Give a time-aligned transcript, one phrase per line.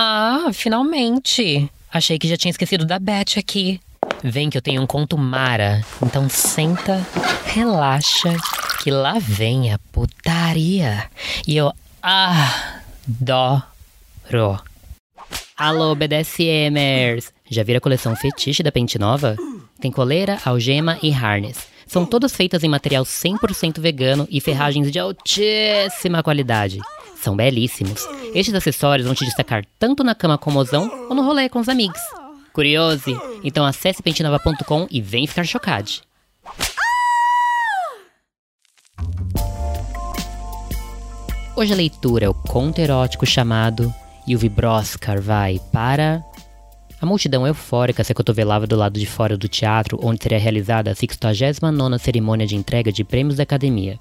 [0.00, 1.68] Ah, finalmente!
[1.92, 3.80] Achei que já tinha esquecido da Beth aqui.
[4.22, 5.84] Vem que eu tenho um conto mara.
[6.00, 7.04] Então senta,
[7.46, 8.36] relaxa,
[8.80, 11.10] que lá vem a putaria.
[11.48, 13.50] E eu adoro.
[15.56, 17.32] Alô, BDSMers!
[17.50, 19.34] Já viram a coleção fetiche da Pente Nova?
[19.80, 21.66] Tem coleira, algema e harness.
[21.88, 26.78] São todas feitas em material 100% vegano e ferragens de altíssima qualidade.
[27.16, 28.06] São belíssimos.
[28.34, 31.58] Estes acessórios vão te destacar tanto na cama com o mozão ou no rolê com
[31.58, 32.00] os amigos.
[32.52, 33.18] Curioso?
[33.42, 35.90] Então acesse pentinova.com e vem ficar chocado.
[41.56, 43.92] Hoje a leitura é o conto erótico chamado
[44.26, 46.22] E o Vibroscar vai para
[47.00, 50.94] a multidão eufórica se acotovelava do lado de fora do teatro, onde seria realizada a
[50.94, 53.98] 69ª cerimônia de entrega de prêmios da Academia.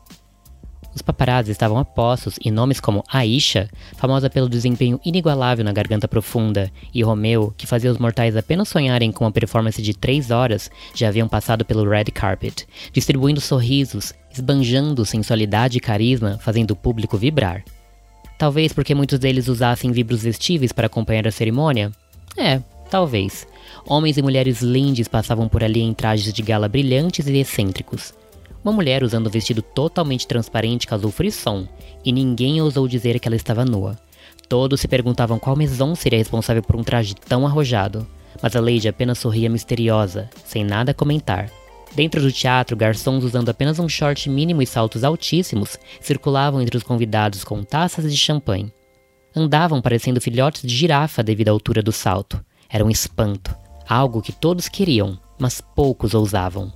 [0.95, 6.07] Os paparazzi estavam a postos e nomes como Aisha, famosa pelo desempenho inigualável na Garganta
[6.07, 10.71] Profunda, e Romeu, que fazia os mortais apenas sonharem com uma performance de três horas,
[10.95, 17.15] já haviam passado pelo red carpet, distribuindo sorrisos, esbanjando sensualidade e carisma, fazendo o público
[17.15, 17.63] vibrar.
[18.39, 21.91] Talvez porque muitos deles usassem vibros vestíveis para acompanhar a cerimônia?
[22.35, 23.47] É, Talvez.
[23.85, 28.13] Homens e mulheres lindes passavam por ali em trajes de gala brilhantes e excêntricos.
[28.63, 31.67] Uma mulher usando um vestido totalmente transparente causou frisson,
[32.03, 33.97] e ninguém ousou dizer que ela estava nua.
[34.49, 38.07] Todos se perguntavam qual maison seria responsável por um traje tão arrojado,
[38.41, 41.49] mas a Lady apenas sorria misteriosa, sem nada comentar.
[41.95, 46.83] Dentro do teatro, garçons usando apenas um short mínimo e saltos altíssimos circulavam entre os
[46.83, 48.71] convidados com taças de champanhe.
[49.35, 53.55] Andavam parecendo filhotes de girafa devido à altura do salto, era um espanto,
[53.87, 56.71] algo que todos queriam, mas poucos ousavam.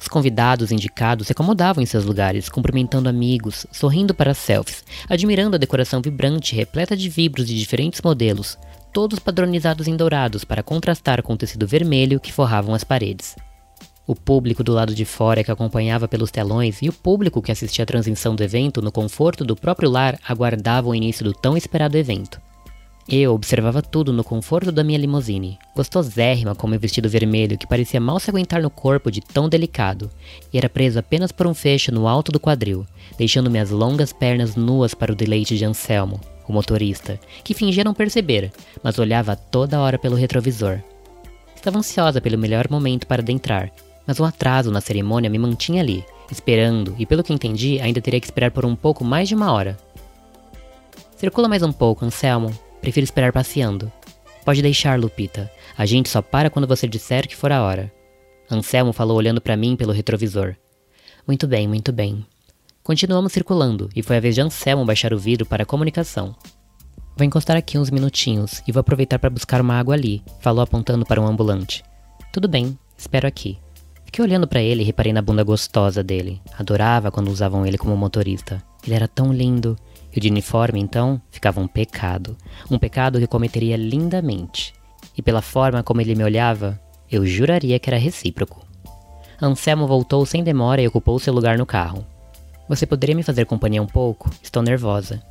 [0.00, 5.58] Os convidados indicados se acomodavam em seus lugares, cumprimentando amigos, sorrindo para selfies, admirando a
[5.58, 8.58] decoração vibrante repleta de vibros de diferentes modelos,
[8.92, 13.34] todos padronizados em dourados para contrastar com o tecido vermelho que forravam as paredes.
[14.06, 17.82] O público do lado de fora que acompanhava pelos telões e o público que assistia
[17.82, 21.96] à transmissão do evento no conforto do próprio lar aguardavam o início do tão esperado
[21.96, 22.40] evento.
[23.08, 28.00] Eu observava tudo no conforto da minha limusine, gostosérrima com meu vestido vermelho que parecia
[28.00, 30.10] mal se aguentar no corpo de tão delicado,
[30.52, 32.84] e era preso apenas por um fecho no alto do quadril,
[33.16, 37.94] deixando minhas longas pernas nuas para o deleite de Anselmo, o motorista, que fingia não
[37.94, 38.50] perceber,
[38.82, 40.80] mas olhava toda hora pelo retrovisor.
[41.54, 43.70] Estava ansiosa pelo melhor momento para adentrar,
[44.04, 48.18] mas um atraso na cerimônia me mantinha ali, esperando, e pelo que entendi, ainda teria
[48.18, 49.78] que esperar por um pouco mais de uma hora.
[51.16, 53.90] Circula mais um pouco, Anselmo, Prefiro esperar passeando.
[54.44, 55.50] Pode deixar, Lupita.
[55.76, 57.92] A gente só para quando você disser que for a hora.
[58.50, 60.54] Anselmo falou olhando para mim pelo retrovisor.
[61.26, 62.24] Muito bem, muito bem.
[62.82, 66.36] Continuamos circulando, e foi a vez de Anselmo baixar o vidro para a comunicação.
[67.16, 71.04] Vou encostar aqui uns minutinhos e vou aproveitar para buscar uma água ali, falou apontando
[71.04, 71.82] para um ambulante.
[72.32, 73.58] Tudo bem, espero aqui.
[74.04, 76.40] Fiquei olhando para ele e reparei na bunda gostosa dele.
[76.56, 78.62] Adorava quando usavam ele como motorista.
[78.84, 79.76] Ele era tão lindo.
[80.16, 82.38] E de uniforme, então, ficava um pecado.
[82.70, 84.72] Um pecado que cometeria lindamente.
[85.14, 86.80] E pela forma como ele me olhava,
[87.12, 88.64] eu juraria que era recíproco.
[89.40, 92.06] Anselmo voltou sem demora e ocupou seu lugar no carro.
[92.66, 94.30] Você poderia me fazer companhia um pouco?
[94.42, 95.22] Estou nervosa.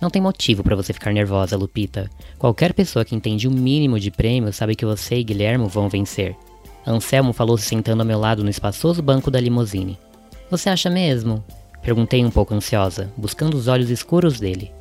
[0.00, 2.08] Não tem motivo para você ficar nervosa, Lupita.
[2.38, 6.36] Qualquer pessoa que entende o mínimo de prêmio sabe que você e Guilhermo vão vencer.
[6.86, 9.98] Anselmo falou se sentando ao meu lado no espaçoso banco da limusine.
[10.48, 11.44] Você acha mesmo?
[11.82, 14.72] Perguntei um pouco ansiosa, buscando os olhos escuros dele.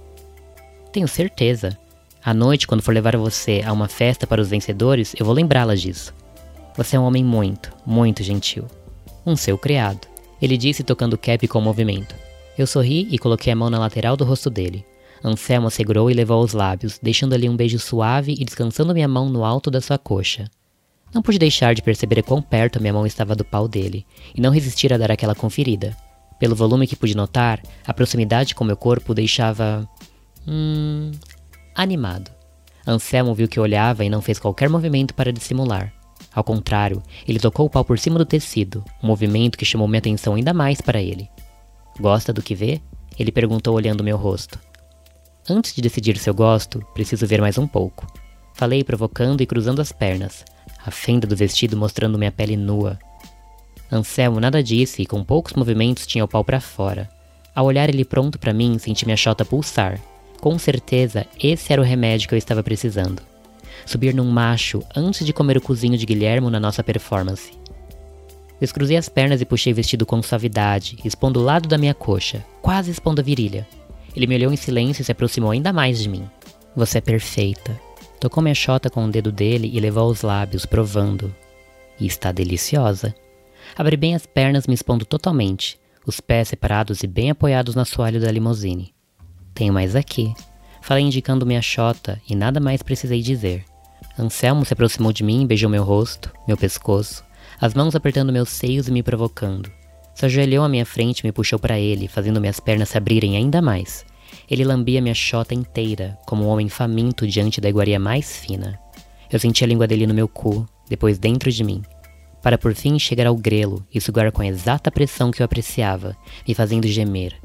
[0.91, 1.77] Tenho certeza.
[2.23, 5.73] À noite, quando for levar você a uma festa para os vencedores, eu vou lembrá-la
[5.73, 6.13] disso.
[6.77, 8.65] Você é um homem muito, muito gentil.
[9.25, 10.07] Um seu criado.
[10.41, 12.15] Ele disse tocando o cap com o movimento.
[12.57, 14.85] Eu sorri e coloquei a mão na lateral do rosto dele.
[15.23, 19.29] Anselmo segurou e levou aos lábios, deixando ali um beijo suave e descansando minha mão
[19.29, 20.49] no alto da sua coxa.
[21.13, 24.51] Não pude deixar de perceber quão perto minha mão estava do pau dele, e não
[24.51, 25.95] resistir a dar aquela conferida.
[26.41, 29.87] Pelo volume que pude notar, a proximidade com meu corpo deixava.
[30.47, 31.11] Hum.
[31.75, 32.31] animado.
[32.85, 35.93] Anselmo viu que olhava e não fez qualquer movimento para dissimular.
[36.33, 39.99] Ao contrário, ele tocou o pau por cima do tecido, um movimento que chamou minha
[39.99, 41.29] atenção ainda mais para ele.
[41.99, 42.81] Gosta do que vê?
[43.19, 44.57] Ele perguntou olhando meu rosto.
[45.47, 48.07] Antes de decidir se eu gosto, preciso ver mais um pouco.
[48.55, 50.43] Falei provocando e cruzando as pernas,
[50.83, 52.97] a fenda do vestido mostrando minha pele nua,
[53.91, 57.09] Anselmo nada disse e com poucos movimentos tinha o pau para fora.
[57.53, 59.99] Ao olhar ele pronto para mim, senti minha chota pulsar.
[60.39, 63.21] Com certeza, esse era o remédio que eu estava precisando.
[63.85, 67.51] Subir num macho antes de comer o cozinho de Guilhermo na nossa performance.
[68.59, 72.45] Descruzei as pernas e puxei o vestido com suavidade, expondo o lado da minha coxa,
[72.61, 73.67] quase expondo a virilha.
[74.15, 76.29] Ele me olhou em silêncio e se aproximou ainda mais de mim.
[76.75, 77.79] Você é perfeita.
[78.19, 81.33] Tocou minha chota com o dedo dele e levou aos lábios, provando.
[81.99, 83.15] E está deliciosa.
[83.75, 88.19] Abri bem as pernas, me expondo totalmente, os pés separados e bem apoiados no assoalho
[88.19, 88.93] da limusine.
[89.53, 90.33] Tenho mais aqui.
[90.81, 93.63] Falei indicando minha chota e nada mais precisei dizer.
[94.17, 97.23] Anselmo se aproximou de mim e beijou meu rosto, meu pescoço,
[97.59, 99.71] as mãos apertando meus seios e me provocando.
[100.13, 103.37] Se ajoelhou à minha frente e me puxou para ele, fazendo minhas pernas se abrirem
[103.37, 104.05] ainda mais.
[104.49, 108.79] Ele lambia minha chota inteira, como um homem faminto diante da iguaria mais fina.
[109.31, 111.81] Eu senti a língua dele no meu cu, depois dentro de mim,
[112.41, 116.15] para por fim chegar ao grelo e sugar com a exata pressão que eu apreciava,
[116.47, 117.35] me fazendo gemer.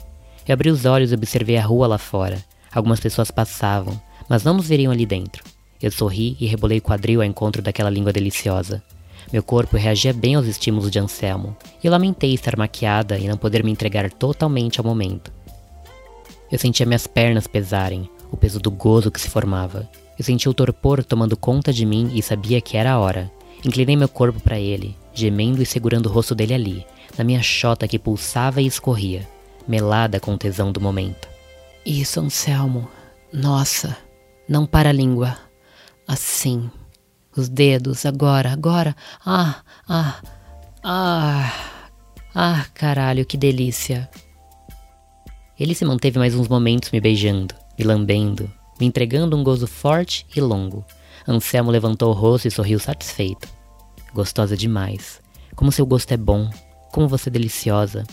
[0.47, 2.43] Eu abri os olhos e observei a rua lá fora.
[2.73, 5.45] Algumas pessoas passavam, mas não nos veriam ali dentro.
[5.83, 8.83] Eu sorri e rebolei o quadril ao encontro daquela língua deliciosa.
[9.33, 13.37] Meu corpo reagia bem aos estímulos de Anselmo, e eu lamentei estar maquiada e não
[13.37, 15.33] poder me entregar totalmente ao momento.
[16.51, 19.89] Eu sentia minhas pernas pesarem, o peso do gozo que se formava.
[20.19, 23.31] Eu sentia o torpor tomando conta de mim e sabia que era a hora.
[23.67, 26.87] Inclinei meu corpo para ele, gemendo e segurando o rosto dele ali,
[27.19, 29.29] na minha chota que pulsava e escorria,
[29.67, 31.29] melada com o tesão do momento.
[31.85, 32.89] Isso, Anselmo.
[33.33, 33.97] Nossa,
[34.49, 35.37] não para a língua.
[36.07, 36.71] Assim.
[37.37, 38.95] Os dedos, agora, agora.
[39.25, 39.57] Ah,
[39.89, 40.21] ah,
[40.85, 41.53] ah.
[42.33, 44.09] Ah, caralho, que delícia.
[45.59, 48.49] Ele se manteve mais uns momentos me beijando, me lambendo,
[48.79, 50.85] me entregando um gozo forte e longo.
[51.27, 53.56] Anselmo levantou o rosto e sorriu satisfeito.
[54.15, 55.21] Gostosa demais.
[55.55, 56.51] Como seu gosto é bom.
[56.93, 58.05] Como você é deliciosa.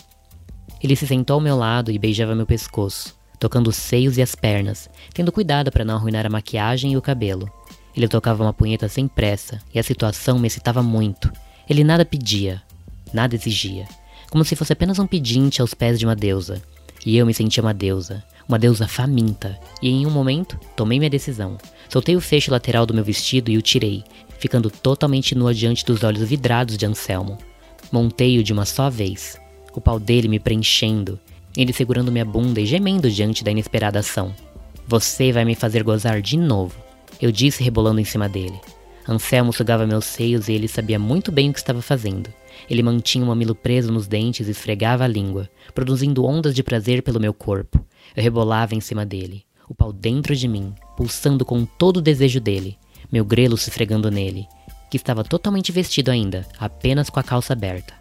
[0.81, 4.35] Ele se sentou ao meu lado e beijava meu pescoço, tocando os seios e as
[4.35, 7.49] pernas, tendo cuidado para não arruinar a maquiagem e o cabelo.
[7.95, 11.31] Ele tocava uma punheta sem pressa e a situação me excitava muito.
[11.69, 12.61] Ele nada pedia,
[13.13, 13.87] nada exigia,
[14.29, 16.61] como se fosse apenas um pedinte aos pés de uma deusa.
[17.05, 21.09] E eu me sentia uma deusa, uma deusa faminta, e em um momento tomei minha
[21.09, 21.57] decisão.
[21.87, 24.03] Soltei o fecho lateral do meu vestido e o tirei,
[24.43, 27.37] ficando totalmente nua diante dos olhos vidrados de Anselmo.
[27.89, 29.39] Montei-o de uma só vez,
[29.73, 31.17] o pau dele me preenchendo,
[31.55, 34.35] ele segurando minha bunda e gemendo diante da inesperada ação.
[34.85, 36.75] Você vai me fazer gozar de novo,
[37.21, 38.59] eu disse rebolando em cima dele.
[39.07, 42.29] Anselmo sugava meus seios e ele sabia muito bem o que estava fazendo.
[42.69, 47.01] Ele mantinha o mamilo preso nos dentes e esfregava a língua, produzindo ondas de prazer
[47.01, 47.79] pelo meu corpo.
[48.13, 52.41] Eu rebolava em cima dele, o pau dentro de mim, pulsando com todo o desejo
[52.41, 52.77] dele
[53.13, 54.47] meu grelo se esfregando nele,
[54.89, 57.93] que estava totalmente vestido ainda, apenas com a calça aberta.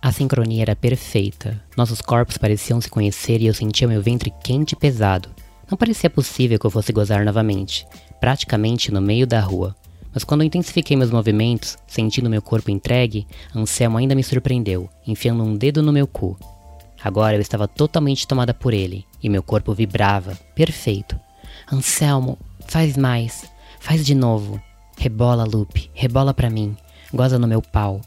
[0.00, 1.60] A sincronia era perfeita.
[1.76, 5.28] Nossos corpos pareciam se conhecer e eu sentia meu ventre quente e pesado.
[5.68, 7.84] Não parecia possível que eu fosse gozar novamente,
[8.20, 9.74] praticamente no meio da rua.
[10.12, 15.56] Mas quando intensifiquei meus movimentos, sentindo meu corpo entregue, Anselmo ainda me surpreendeu, enfiando um
[15.56, 16.38] dedo no meu cu.
[17.02, 21.18] Agora eu estava totalmente tomada por ele, e meu corpo vibrava, perfeito.
[21.72, 23.52] Anselmo, faz mais.
[23.84, 24.58] Faz de novo.
[24.96, 25.90] Rebola, Lupe.
[25.92, 26.74] Rebola pra mim.
[27.12, 28.00] Goza no meu pau.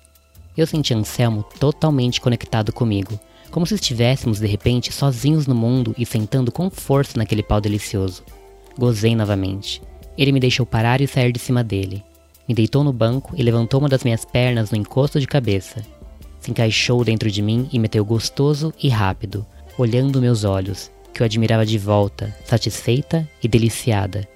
[0.57, 3.19] Eu senti Anselmo totalmente conectado comigo,
[3.51, 8.23] como se estivéssemos de repente sozinhos no mundo e sentando com força naquele pau delicioso.
[8.75, 9.79] Gozei novamente.
[10.17, 12.03] Ele me deixou parar e sair de cima dele.
[12.49, 15.85] Me deitou no banco e levantou uma das minhas pernas no encosto de cabeça.
[16.39, 19.45] Se encaixou dentro de mim e meteu gostoso e rápido,
[19.77, 24.27] olhando meus olhos, que eu admirava de volta, satisfeita e deliciada.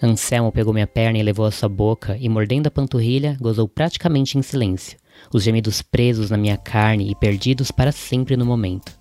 [0.00, 4.38] Anselmo pegou minha perna e levou à sua boca e, mordendo a panturrilha, gozou praticamente
[4.38, 4.96] em silêncio,
[5.32, 8.92] os gemidos presos na minha carne e perdidos para sempre no momento.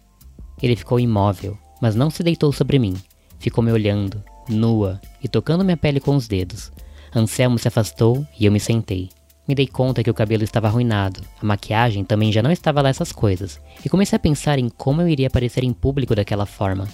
[0.61, 2.95] Ele ficou imóvel, mas não se deitou sobre mim.
[3.37, 6.71] Ficou me olhando, nua, e tocando minha pele com os dedos.
[7.15, 9.09] Anselmo se afastou e eu me sentei.
[9.47, 12.89] Me dei conta que o cabelo estava arruinado, a maquiagem também já não estava lá
[12.89, 16.87] essas coisas, e comecei a pensar em como eu iria aparecer em público daquela forma.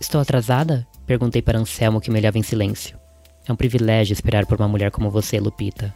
[0.00, 0.84] Estou atrasada?
[1.06, 3.01] Perguntei para Anselmo que me olhava em silêncio.
[3.46, 5.94] É um privilégio esperar por uma mulher como você, Lupita.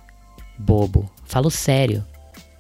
[0.58, 2.04] Bobo, falo sério.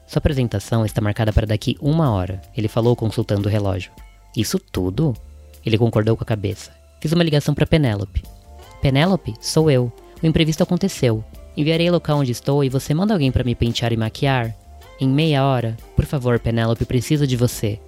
[0.06, 3.90] Sua apresentação está marcada para daqui uma hora, ele falou consultando o relógio.
[4.36, 5.14] Isso tudo?
[5.64, 6.70] Ele concordou com a cabeça.
[7.00, 8.22] Fiz uma ligação para Penélope.
[8.80, 9.90] Penélope, sou eu.
[10.22, 11.24] O imprevisto aconteceu.
[11.56, 14.54] Enviarei o local onde estou e você manda alguém para me pentear e maquiar?
[15.00, 15.76] Em meia hora?
[15.96, 17.80] Por favor, Penélope, preciso de você.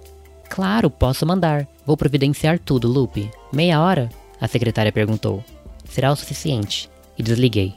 [0.49, 1.67] Claro, posso mandar.
[1.85, 3.31] Vou providenciar tudo, Lupe.
[3.53, 4.09] Meia hora?
[4.41, 5.43] A secretária perguntou
[5.89, 7.75] será o suficiente, e desliguei.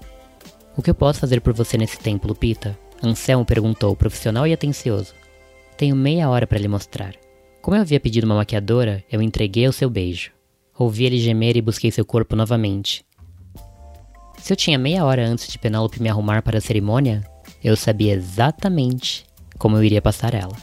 [0.76, 2.78] O que eu posso fazer por você nesse tempo, Lupita?
[3.02, 5.14] Anselmo perguntou, profissional e atencioso.
[5.76, 7.14] Tenho meia hora para lhe mostrar.
[7.60, 10.30] Como eu havia pedido uma maquiadora, eu entreguei o seu beijo.
[10.78, 13.04] Ouvi ele gemer e busquei seu corpo novamente.
[14.38, 17.22] Se eu tinha meia hora antes de Penélope me arrumar para a cerimônia,
[17.62, 19.24] eu sabia exatamente
[19.58, 20.56] como eu iria passar ela.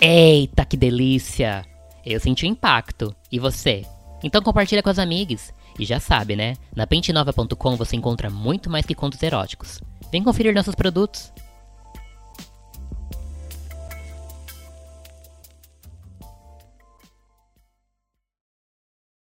[0.00, 1.64] Eita, que delícia!
[2.06, 3.14] Eu senti o impacto.
[3.30, 3.84] E você?
[4.22, 5.52] Então compartilha com as amigas.
[5.78, 6.54] E já sabe, né?
[6.74, 9.80] Na pentenova.com você encontra muito mais que contos eróticos.
[10.10, 11.32] Vem conferir nossos produtos.